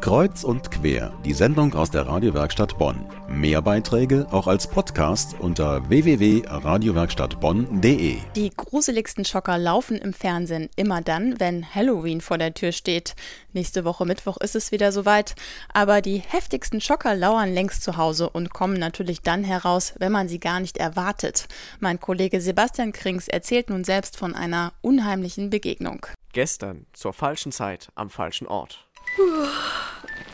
Kreuz 0.00 0.44
und 0.44 0.70
quer, 0.70 1.12
die 1.24 1.32
Sendung 1.34 1.74
aus 1.74 1.90
der 1.90 2.06
Radiowerkstatt 2.06 2.78
Bonn. 2.78 3.04
Mehr 3.28 3.60
Beiträge 3.60 4.28
auch 4.30 4.46
als 4.46 4.68
Podcast 4.68 5.34
unter 5.40 5.88
www.radiowerkstattbonn.de. 5.88 8.18
Die 8.36 8.52
gruseligsten 8.56 9.24
Schocker 9.24 9.58
laufen 9.58 9.96
im 9.96 10.12
Fernsehen 10.12 10.68
immer 10.76 11.02
dann, 11.02 11.40
wenn 11.40 11.74
Halloween 11.74 12.20
vor 12.20 12.38
der 12.38 12.54
Tür 12.54 12.70
steht. 12.72 13.16
Nächste 13.52 13.84
Woche 13.84 14.06
Mittwoch 14.06 14.36
ist 14.38 14.54
es 14.54 14.70
wieder 14.70 14.92
soweit. 14.92 15.34
Aber 15.72 16.00
die 16.00 16.18
heftigsten 16.18 16.80
Schocker 16.80 17.16
lauern 17.16 17.52
längst 17.52 17.82
zu 17.82 17.96
Hause 17.96 18.30
und 18.30 18.54
kommen 18.54 18.78
natürlich 18.78 19.22
dann 19.22 19.42
heraus, 19.42 19.94
wenn 19.98 20.12
man 20.12 20.28
sie 20.28 20.38
gar 20.38 20.60
nicht 20.60 20.76
erwartet. 20.78 21.48
Mein 21.80 21.98
Kollege 21.98 22.40
Sebastian 22.40 22.92
Krings 22.92 23.26
erzählt 23.26 23.68
nun 23.68 23.82
selbst 23.82 24.16
von 24.16 24.32
einer 24.34 24.74
unheimlichen 24.80 25.50
Begegnung. 25.50 26.06
Gestern 26.32 26.86
zur 26.92 27.12
falschen 27.12 27.52
Zeit 27.52 27.88
am 27.94 28.10
falschen 28.10 28.46
Ort. 28.46 28.87
Puh. 29.18 29.48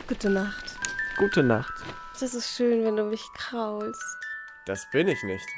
Gute 0.07 0.29
Nacht. 0.29 0.77
Gute 1.17 1.43
Nacht. 1.43 1.72
Das 2.21 2.35
ist 2.35 2.54
schön, 2.54 2.85
wenn 2.85 2.96
du 2.96 3.04
mich 3.04 3.22
kraulst. 3.32 4.18
Das 4.67 4.85
bin 4.91 5.08
ich 5.08 5.22
nicht. 5.22 5.49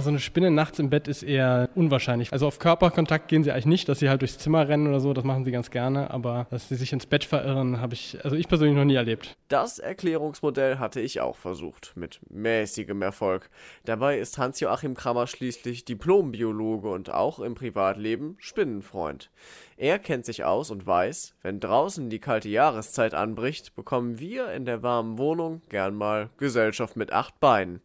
So 0.00 0.08
eine 0.08 0.18
Spinne 0.18 0.50
nachts 0.50 0.78
im 0.78 0.90
Bett 0.90 1.08
ist 1.08 1.22
eher 1.22 1.68
unwahrscheinlich. 1.74 2.32
Also 2.32 2.46
auf 2.46 2.58
Körperkontakt 2.58 3.28
gehen 3.28 3.44
sie 3.44 3.52
eigentlich 3.52 3.66
nicht, 3.66 3.88
dass 3.88 3.98
sie 3.98 4.08
halt 4.08 4.22
durchs 4.22 4.38
Zimmer 4.38 4.68
rennen 4.68 4.86
oder 4.86 5.00
so, 5.00 5.12
das 5.12 5.24
machen 5.24 5.44
sie 5.44 5.50
ganz 5.50 5.70
gerne, 5.70 6.10
aber 6.10 6.46
dass 6.50 6.68
sie 6.68 6.76
sich 6.76 6.92
ins 6.92 7.06
Bett 7.06 7.24
verirren, 7.24 7.80
habe 7.80 7.94
ich, 7.94 8.18
also 8.24 8.36
ich 8.36 8.48
persönlich 8.48 8.76
noch 8.76 8.84
nie 8.84 8.94
erlebt. 8.94 9.36
Das 9.48 9.78
Erklärungsmodell 9.78 10.78
hatte 10.78 11.00
ich 11.00 11.20
auch 11.20 11.36
versucht, 11.36 11.92
mit 11.96 12.20
mäßigem 12.30 13.02
Erfolg. 13.02 13.50
Dabei 13.84 14.18
ist 14.18 14.38
Hans-Joachim 14.38 14.94
Krammer 14.94 15.26
schließlich 15.26 15.84
Diplombiologe 15.84 16.88
und 16.88 17.10
auch 17.10 17.38
im 17.40 17.54
Privatleben 17.54 18.36
Spinnenfreund. 18.38 19.30
Er 19.76 19.98
kennt 19.98 20.24
sich 20.24 20.44
aus 20.44 20.70
und 20.70 20.86
weiß, 20.86 21.34
wenn 21.42 21.60
draußen 21.60 22.08
die 22.08 22.20
kalte 22.20 22.48
Jahreszeit 22.48 23.12
anbricht, 23.12 23.74
bekommen 23.74 24.18
wir 24.18 24.52
in 24.52 24.64
der 24.64 24.82
warmen 24.82 25.18
Wohnung 25.18 25.62
gern 25.68 25.94
mal 25.94 26.30
Gesellschaft 26.38 26.96
mit 26.96 27.12
acht 27.12 27.38
Beinen. 27.40 27.80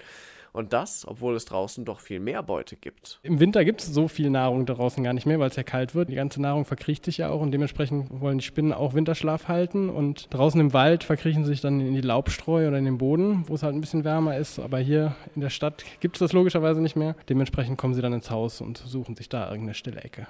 Und 0.53 0.73
das, 0.73 1.07
obwohl 1.07 1.35
es 1.35 1.45
draußen 1.45 1.85
doch 1.85 1.99
viel 1.99 2.19
mehr 2.19 2.43
Beute 2.43 2.75
gibt. 2.75 3.19
Im 3.23 3.39
Winter 3.39 3.63
gibt 3.65 3.81
es 3.81 3.87
so 3.87 4.07
viel 4.07 4.29
Nahrung 4.29 4.65
draußen 4.65 5.03
gar 5.03 5.13
nicht 5.13 5.25
mehr, 5.25 5.39
weil 5.39 5.49
es 5.49 5.55
ja 5.55 5.63
kalt 5.63 5.95
wird. 5.95 6.09
Die 6.09 6.15
ganze 6.15 6.41
Nahrung 6.41 6.65
verkriecht 6.65 7.05
sich 7.05 7.17
ja 7.17 7.29
auch 7.29 7.41
und 7.41 7.51
dementsprechend 7.51 8.07
wollen 8.21 8.39
die 8.39 8.43
Spinnen 8.43 8.73
auch 8.73 8.93
Winterschlaf 8.93 9.47
halten. 9.47 9.89
Und 9.89 10.27
draußen 10.33 10.59
im 10.59 10.73
Wald 10.73 11.03
verkriechen 11.03 11.43
sie 11.43 11.51
sich 11.51 11.61
dann 11.61 11.79
in 11.79 11.93
die 11.93 12.01
Laubstreu 12.01 12.67
oder 12.67 12.77
in 12.77 12.85
den 12.85 12.97
Boden, 12.97 13.43
wo 13.47 13.55
es 13.55 13.63
halt 13.63 13.75
ein 13.75 13.81
bisschen 13.81 14.03
wärmer 14.03 14.37
ist. 14.37 14.59
Aber 14.59 14.79
hier 14.79 15.15
in 15.35 15.41
der 15.41 15.49
Stadt 15.49 15.83
gibt 15.99 16.15
es 16.15 16.19
das 16.19 16.33
logischerweise 16.33 16.81
nicht 16.81 16.95
mehr. 16.95 17.15
Dementsprechend 17.29 17.77
kommen 17.77 17.93
sie 17.93 18.01
dann 18.01 18.13
ins 18.13 18.29
Haus 18.29 18.61
und 18.61 18.77
suchen 18.77 19.15
sich 19.15 19.29
da 19.29 19.49
irgendeine 19.49 19.73
stille 19.73 20.01
Ecke. 20.01 20.27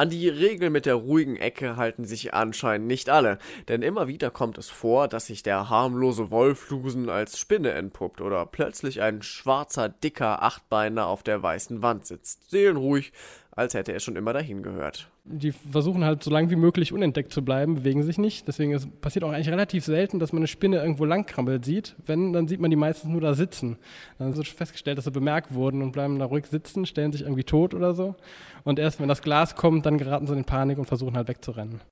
An 0.00 0.08
die 0.08 0.30
Regel 0.30 0.70
mit 0.70 0.86
der 0.86 0.94
ruhigen 0.94 1.36
Ecke 1.36 1.76
halten 1.76 2.06
sich 2.06 2.32
anscheinend 2.32 2.86
nicht 2.86 3.10
alle, 3.10 3.36
denn 3.68 3.82
immer 3.82 4.08
wieder 4.08 4.30
kommt 4.30 4.56
es 4.56 4.70
vor, 4.70 5.08
dass 5.08 5.26
sich 5.26 5.42
der 5.42 5.68
harmlose 5.68 6.30
Wollflusen 6.30 7.10
als 7.10 7.38
Spinne 7.38 7.72
entpuppt 7.72 8.22
oder 8.22 8.46
plötzlich 8.46 9.02
ein 9.02 9.20
schwarzer, 9.20 9.90
dicker 9.90 10.42
Achtbeiner 10.42 11.06
auf 11.06 11.22
der 11.22 11.42
weißen 11.42 11.82
Wand 11.82 12.06
sitzt, 12.06 12.48
seelenruhig, 12.48 13.12
als 13.60 13.74
hätte 13.74 13.92
er 13.92 14.00
schon 14.00 14.16
immer 14.16 14.32
dahin 14.32 14.62
gehört. 14.62 15.10
Die 15.24 15.52
versuchen 15.52 16.02
halt 16.02 16.24
so 16.24 16.30
lange 16.30 16.48
wie 16.48 16.56
möglich 16.56 16.94
unentdeckt 16.94 17.30
zu 17.30 17.44
bleiben, 17.44 17.74
bewegen 17.74 18.02
sich 18.02 18.16
nicht. 18.16 18.48
Deswegen 18.48 18.72
ist, 18.72 19.02
passiert 19.02 19.22
auch 19.22 19.32
eigentlich 19.32 19.50
relativ 19.50 19.84
selten, 19.84 20.18
dass 20.18 20.32
man 20.32 20.40
eine 20.40 20.46
Spinne 20.46 20.78
irgendwo 20.78 21.04
langkrabbelt 21.04 21.62
sieht. 21.62 21.94
Wenn, 22.06 22.32
dann 22.32 22.48
sieht 22.48 22.58
man 22.58 22.70
die 22.70 22.76
meistens 22.78 23.10
nur 23.10 23.20
da 23.20 23.34
sitzen. 23.34 23.76
Dann 24.18 24.34
wird 24.34 24.48
festgestellt, 24.48 24.96
dass 24.96 25.04
sie 25.04 25.10
bemerkt 25.10 25.52
wurden 25.52 25.82
und 25.82 25.92
bleiben 25.92 26.18
da 26.18 26.24
ruhig 26.24 26.46
sitzen, 26.46 26.86
stellen 26.86 27.12
sich 27.12 27.20
irgendwie 27.20 27.44
tot 27.44 27.74
oder 27.74 27.92
so. 27.92 28.16
Und 28.64 28.78
erst 28.78 28.98
wenn 28.98 29.08
das 29.08 29.20
Glas 29.20 29.54
kommt, 29.56 29.84
dann 29.84 29.98
geraten 29.98 30.26
sie 30.26 30.32
in 30.32 30.44
Panik 30.44 30.78
und 30.78 30.86
versuchen 30.86 31.16
halt 31.16 31.28
wegzurennen. 31.28 31.82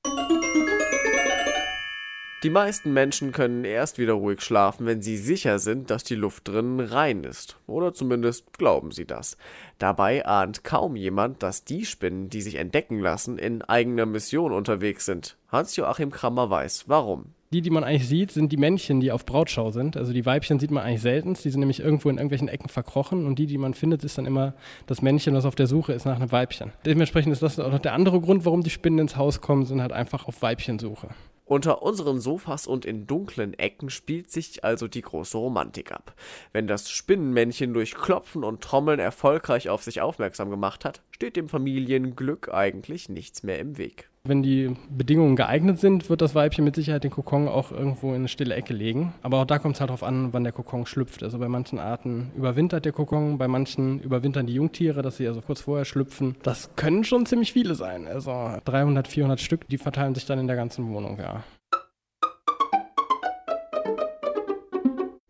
Die 2.44 2.50
meisten 2.50 2.92
Menschen 2.92 3.32
können 3.32 3.64
erst 3.64 3.98
wieder 3.98 4.12
ruhig 4.12 4.42
schlafen, 4.42 4.86
wenn 4.86 5.02
sie 5.02 5.16
sicher 5.16 5.58
sind, 5.58 5.90
dass 5.90 6.04
die 6.04 6.14
Luft 6.14 6.46
drinnen 6.46 6.78
rein 6.78 7.24
ist. 7.24 7.56
Oder 7.66 7.92
zumindest 7.92 8.56
glauben 8.56 8.92
sie 8.92 9.06
das. 9.06 9.36
Dabei 9.80 10.24
ahnt 10.24 10.62
kaum 10.62 10.94
jemand, 10.94 11.42
dass 11.42 11.64
die 11.64 11.84
Spinnen, 11.84 12.30
die 12.30 12.40
sich 12.40 12.54
entdecken 12.54 13.00
lassen, 13.00 13.38
in 13.38 13.62
eigener 13.62 14.06
Mission 14.06 14.52
unterwegs 14.52 15.04
sind. 15.04 15.36
Hans-Joachim 15.50 16.12
Krammer 16.12 16.48
weiß, 16.48 16.84
warum. 16.86 17.32
Die, 17.52 17.60
die 17.60 17.70
man 17.70 17.82
eigentlich 17.82 18.06
sieht, 18.06 18.30
sind 18.30 18.52
die 18.52 18.56
Männchen, 18.56 19.00
die 19.00 19.10
auf 19.10 19.26
Brautschau 19.26 19.72
sind. 19.72 19.96
Also 19.96 20.12
die 20.12 20.24
Weibchen 20.24 20.60
sieht 20.60 20.70
man 20.70 20.84
eigentlich 20.84 21.02
selten. 21.02 21.34
Die 21.34 21.50
sind 21.50 21.58
nämlich 21.58 21.80
irgendwo 21.80 22.08
in 22.08 22.18
irgendwelchen 22.18 22.46
Ecken 22.46 22.68
verkrochen. 22.68 23.26
Und 23.26 23.40
die, 23.40 23.46
die 23.46 23.58
man 23.58 23.74
findet, 23.74 24.04
ist 24.04 24.16
dann 24.16 24.26
immer 24.26 24.54
das 24.86 25.02
Männchen, 25.02 25.34
was 25.34 25.44
auf 25.44 25.56
der 25.56 25.66
Suche 25.66 25.92
ist 25.92 26.04
nach 26.04 26.14
einem 26.14 26.30
Weibchen. 26.30 26.70
Dementsprechend 26.86 27.32
ist 27.32 27.42
das 27.42 27.58
auch 27.58 27.72
noch 27.72 27.80
der 27.80 27.94
andere 27.94 28.20
Grund, 28.20 28.44
warum 28.44 28.62
die 28.62 28.70
Spinnen 28.70 29.00
ins 29.00 29.16
Haus 29.16 29.40
kommen, 29.40 29.64
sind 29.64 29.82
halt 29.82 29.92
einfach 29.92 30.28
auf 30.28 30.40
Weibchensuche. 30.40 31.08
Unter 31.48 31.82
unseren 31.82 32.20
Sofas 32.20 32.66
und 32.66 32.84
in 32.84 33.06
dunklen 33.06 33.54
Ecken 33.54 33.88
spielt 33.88 34.30
sich 34.30 34.64
also 34.64 34.86
die 34.86 35.00
große 35.00 35.38
Romantik 35.38 35.92
ab. 35.92 36.14
Wenn 36.52 36.66
das 36.66 36.90
Spinnenmännchen 36.90 37.72
durch 37.72 37.94
Klopfen 37.94 38.44
und 38.44 38.60
Trommeln 38.60 39.00
erfolgreich 39.00 39.70
auf 39.70 39.82
sich 39.82 40.02
aufmerksam 40.02 40.50
gemacht 40.50 40.84
hat, 40.84 41.00
steht 41.10 41.36
dem 41.36 41.48
Familienglück 41.48 42.52
eigentlich 42.52 43.08
nichts 43.08 43.44
mehr 43.44 43.60
im 43.60 43.78
Weg. 43.78 44.10
Wenn 44.24 44.42
die 44.42 44.76
Bedingungen 44.90 45.36
geeignet 45.36 45.78
sind, 45.78 46.10
wird 46.10 46.20
das 46.20 46.34
Weibchen 46.34 46.62
mit 46.62 46.74
Sicherheit 46.74 47.02
den 47.02 47.10
Kokon 47.10 47.48
auch 47.48 47.72
irgendwo 47.72 48.10
in 48.10 48.16
eine 48.16 48.28
stille 48.28 48.54
Ecke 48.54 48.74
legen. 48.74 49.14
Aber 49.22 49.38
auch 49.38 49.46
da 49.46 49.58
kommt 49.58 49.76
es 49.76 49.80
halt 49.80 49.88
darauf 49.88 50.02
an, 50.02 50.34
wann 50.34 50.44
der 50.44 50.52
Kokon 50.52 50.84
schlüpft. 50.84 51.22
Also 51.22 51.38
bei 51.38 51.48
manchen 51.48 51.78
Arten 51.78 52.30
überwintert 52.36 52.84
der 52.84 52.92
Kokon, 52.92 53.38
bei 53.38 53.48
manchen 53.48 54.00
überwintern 54.00 54.46
die 54.46 54.52
Jungtiere, 54.52 55.00
dass 55.00 55.16
sie 55.16 55.26
also 55.26 55.40
kurz 55.40 55.62
vorher 55.62 55.86
schlüpfen. 55.86 56.36
Das 56.42 56.68
können 56.76 57.04
schon 57.04 57.24
ziemlich 57.24 57.54
viele 57.54 57.74
sein. 57.74 58.06
Also 58.06 58.50
300, 58.66 59.08
400 59.08 59.40
Stück, 59.40 59.66
die 59.68 59.78
verteilen 59.78 60.14
sich 60.14 60.26
dann 60.26 60.38
in 60.38 60.46
der 60.46 60.56
ganzen 60.56 60.92
Wohnung, 60.92 61.18
ja. 61.18 61.37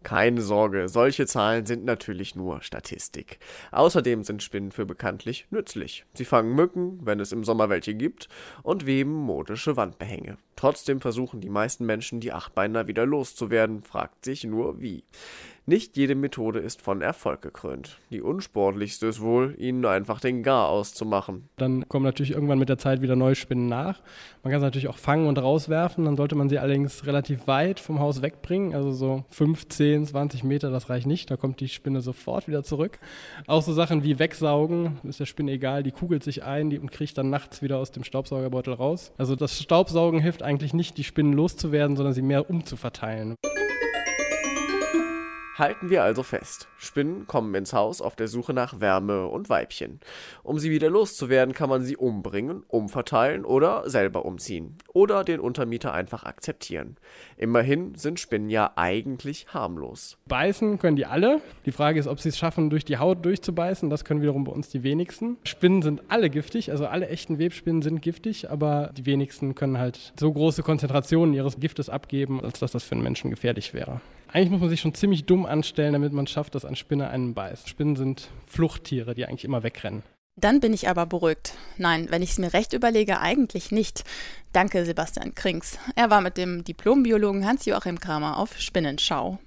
Keine 0.08 0.40
Sorge, 0.40 0.88
solche 0.88 1.26
Zahlen 1.26 1.66
sind 1.66 1.84
natürlich 1.84 2.34
nur 2.34 2.62
Statistik. 2.62 3.38
Außerdem 3.72 4.24
sind 4.24 4.42
Spinnen 4.42 4.72
für 4.72 4.86
bekanntlich 4.86 5.46
nützlich. 5.50 6.06
Sie 6.14 6.24
fangen 6.24 6.54
Mücken, 6.54 7.00
wenn 7.04 7.20
es 7.20 7.30
im 7.30 7.44
Sommer 7.44 7.68
welche 7.68 7.94
gibt, 7.94 8.30
und 8.62 8.86
weben 8.86 9.12
modische 9.12 9.76
Wandbehänge. 9.76 10.38
Trotzdem 10.56 11.02
versuchen 11.02 11.42
die 11.42 11.50
meisten 11.50 11.84
Menschen, 11.84 12.20
die 12.20 12.32
Achtbeiner 12.32 12.86
wieder 12.86 13.04
loszuwerden, 13.04 13.82
fragt 13.82 14.24
sich 14.24 14.44
nur 14.44 14.80
wie. 14.80 15.04
Nicht 15.68 15.98
jede 15.98 16.14
Methode 16.14 16.60
ist 16.60 16.80
von 16.80 17.02
Erfolg 17.02 17.42
gekrönt. 17.42 17.98
Die 18.10 18.22
unsportlichste 18.22 19.06
ist 19.06 19.20
wohl, 19.20 19.54
ihnen 19.58 19.84
einfach 19.84 20.18
den 20.18 20.42
Gar 20.42 20.70
auszumachen. 20.70 21.46
Dann 21.58 21.86
kommen 21.90 22.06
natürlich 22.06 22.32
irgendwann 22.32 22.58
mit 22.58 22.70
der 22.70 22.78
Zeit 22.78 23.02
wieder 23.02 23.16
neue 23.16 23.34
Spinnen 23.34 23.66
nach. 23.66 24.00
Man 24.42 24.50
kann 24.50 24.62
sie 24.62 24.66
natürlich 24.66 24.88
auch 24.88 24.96
fangen 24.96 25.26
und 25.26 25.36
rauswerfen. 25.36 26.06
Dann 26.06 26.16
sollte 26.16 26.36
man 26.36 26.48
sie 26.48 26.58
allerdings 26.58 27.04
relativ 27.04 27.46
weit 27.48 27.80
vom 27.80 27.98
Haus 27.98 28.22
wegbringen. 28.22 28.74
Also 28.74 28.92
so 28.92 29.24
15, 29.28 30.06
20 30.06 30.42
Meter, 30.42 30.70
das 30.70 30.88
reicht 30.88 31.06
nicht. 31.06 31.30
Da 31.30 31.36
kommt 31.36 31.60
die 31.60 31.68
Spinne 31.68 32.00
sofort 32.00 32.48
wieder 32.48 32.64
zurück. 32.64 32.98
Auch 33.46 33.60
so 33.60 33.74
Sachen 33.74 34.02
wie 34.02 34.18
wegsaugen, 34.18 35.00
ist 35.02 35.20
der 35.20 35.26
Spinne 35.26 35.52
egal. 35.52 35.82
Die 35.82 35.92
kugelt 35.92 36.24
sich 36.24 36.44
ein 36.44 36.78
und 36.78 36.90
kriegt 36.90 37.18
dann 37.18 37.28
nachts 37.28 37.60
wieder 37.60 37.76
aus 37.76 37.90
dem 37.90 38.04
Staubsaugerbeutel 38.04 38.72
raus. 38.72 39.12
Also 39.18 39.36
das 39.36 39.60
Staubsaugen 39.60 40.20
hilft 40.20 40.42
eigentlich 40.42 40.72
nicht, 40.72 40.96
die 40.96 41.04
Spinnen 41.04 41.34
loszuwerden, 41.34 41.94
sondern 41.94 42.14
sie 42.14 42.22
mehr 42.22 42.48
umzuverteilen. 42.48 43.34
Halten 45.58 45.90
wir 45.90 46.04
also 46.04 46.22
fest. 46.22 46.68
Spinnen 46.76 47.26
kommen 47.26 47.52
ins 47.56 47.72
Haus 47.72 48.00
auf 48.00 48.14
der 48.14 48.28
Suche 48.28 48.54
nach 48.54 48.78
Wärme 48.78 49.26
und 49.26 49.48
Weibchen. 49.48 49.98
Um 50.44 50.60
sie 50.60 50.70
wieder 50.70 50.88
loszuwerden, 50.88 51.52
kann 51.52 51.68
man 51.68 51.82
sie 51.82 51.96
umbringen, 51.96 52.62
umverteilen 52.68 53.44
oder 53.44 53.90
selber 53.90 54.24
umziehen. 54.24 54.76
Oder 54.92 55.24
den 55.24 55.40
Untermieter 55.40 55.92
einfach 55.92 56.22
akzeptieren. 56.22 56.96
Immerhin 57.36 57.96
sind 57.96 58.20
Spinnen 58.20 58.50
ja 58.50 58.70
eigentlich 58.76 59.48
harmlos. 59.52 60.16
Beißen 60.26 60.78
können 60.78 60.94
die 60.94 61.06
alle. 61.06 61.42
Die 61.66 61.72
Frage 61.72 61.98
ist, 61.98 62.06
ob 62.06 62.20
sie 62.20 62.28
es 62.28 62.38
schaffen, 62.38 62.70
durch 62.70 62.84
die 62.84 62.98
Haut 62.98 63.24
durchzubeißen. 63.24 63.90
Das 63.90 64.04
können 64.04 64.22
wiederum 64.22 64.44
bei 64.44 64.52
uns 64.52 64.68
die 64.68 64.84
wenigsten. 64.84 65.38
Spinnen 65.42 65.82
sind 65.82 66.02
alle 66.06 66.30
giftig, 66.30 66.70
also 66.70 66.86
alle 66.86 67.08
echten 67.08 67.40
Webspinnen 67.40 67.82
sind 67.82 68.00
giftig, 68.00 68.48
aber 68.48 68.92
die 68.96 69.06
wenigsten 69.06 69.56
können 69.56 69.78
halt 69.78 70.12
so 70.20 70.32
große 70.32 70.62
Konzentrationen 70.62 71.34
ihres 71.34 71.58
Giftes 71.58 71.88
abgeben, 71.88 72.40
als 72.44 72.60
dass 72.60 72.70
das 72.70 72.84
für 72.84 72.92
einen 72.92 73.02
Menschen 73.02 73.30
gefährlich 73.30 73.74
wäre. 73.74 74.00
Eigentlich 74.32 74.50
muss 74.50 74.60
man 74.60 74.68
sich 74.68 74.80
schon 74.80 74.94
ziemlich 74.94 75.24
dumm 75.24 75.46
anstellen, 75.46 75.94
damit 75.94 76.12
man 76.12 76.26
schafft, 76.26 76.54
dass 76.54 76.64
ein 76.64 76.76
Spinne 76.76 77.08
einen 77.08 77.34
beißt. 77.34 77.68
Spinnen 77.68 77.96
sind 77.96 78.28
Fluchttiere, 78.46 79.14
die 79.14 79.24
eigentlich 79.24 79.44
immer 79.44 79.62
wegrennen. 79.62 80.02
Dann 80.36 80.60
bin 80.60 80.72
ich 80.72 80.88
aber 80.88 81.06
beruhigt. 81.06 81.54
Nein, 81.78 82.06
wenn 82.10 82.22
ich 82.22 82.30
es 82.30 82.38
mir 82.38 82.52
recht 82.52 82.72
überlege, 82.72 83.20
eigentlich 83.20 83.72
nicht. 83.72 84.04
Danke, 84.52 84.84
Sebastian 84.84 85.34
Krings. 85.34 85.78
Er 85.96 86.10
war 86.10 86.20
mit 86.20 86.36
dem 86.36 86.62
Diplombiologen 86.62 87.44
Hans-Joachim 87.44 87.98
Kramer 87.98 88.36
auf 88.36 88.58
Spinnenschau. 88.60 89.38